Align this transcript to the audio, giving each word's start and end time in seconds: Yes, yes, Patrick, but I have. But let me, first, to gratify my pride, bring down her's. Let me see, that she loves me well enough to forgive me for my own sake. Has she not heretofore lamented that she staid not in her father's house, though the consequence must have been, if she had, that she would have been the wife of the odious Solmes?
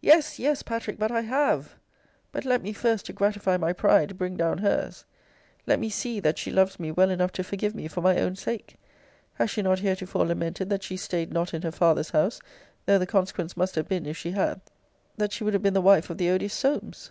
Yes, 0.00 0.38
yes, 0.38 0.62
Patrick, 0.62 0.96
but 0.96 1.10
I 1.10 1.22
have. 1.22 1.74
But 2.30 2.44
let 2.44 2.62
me, 2.62 2.72
first, 2.72 3.06
to 3.06 3.12
gratify 3.12 3.56
my 3.56 3.72
pride, 3.72 4.16
bring 4.16 4.36
down 4.36 4.58
her's. 4.58 5.04
Let 5.66 5.80
me 5.80 5.88
see, 5.90 6.20
that 6.20 6.38
she 6.38 6.52
loves 6.52 6.78
me 6.78 6.92
well 6.92 7.10
enough 7.10 7.32
to 7.32 7.42
forgive 7.42 7.74
me 7.74 7.88
for 7.88 8.00
my 8.00 8.20
own 8.20 8.36
sake. 8.36 8.76
Has 9.34 9.50
she 9.50 9.62
not 9.62 9.80
heretofore 9.80 10.26
lamented 10.26 10.70
that 10.70 10.84
she 10.84 10.96
staid 10.96 11.32
not 11.32 11.52
in 11.52 11.62
her 11.62 11.72
father's 11.72 12.10
house, 12.10 12.40
though 12.84 12.98
the 13.00 13.06
consequence 13.08 13.56
must 13.56 13.74
have 13.74 13.88
been, 13.88 14.06
if 14.06 14.16
she 14.16 14.30
had, 14.30 14.60
that 15.16 15.32
she 15.32 15.42
would 15.42 15.52
have 15.54 15.64
been 15.64 15.74
the 15.74 15.80
wife 15.80 16.10
of 16.10 16.18
the 16.18 16.30
odious 16.30 16.54
Solmes? 16.54 17.10